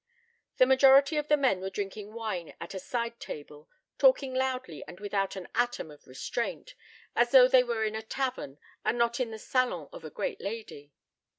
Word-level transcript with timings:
The 0.57 0.65
majority 0.65 1.17
of 1.17 1.27
the 1.27 1.37
men 1.37 1.59
were 1.61 1.69
drinking 1.69 2.13
wine 2.15 2.55
at 2.59 2.73
a 2.73 2.79
side 2.79 3.19
table, 3.19 3.69
talking 3.99 4.33
loudly 4.33 4.83
and 4.87 4.99
without 4.99 5.35
an 5.35 5.47
atom 5.53 5.91
of 5.91 6.07
restraint, 6.07 6.73
as 7.15 7.29
though 7.29 7.47
they 7.47 7.61
were 7.63 7.83
in 7.83 7.93
a 7.93 8.01
tavern 8.01 8.57
and 8.83 8.97
not 8.97 9.19
in 9.19 9.29
the 9.29 9.37
salon 9.37 9.89
of 9.93 10.03
a 10.03 10.09
great 10.09 10.41
lady. 10.41 10.91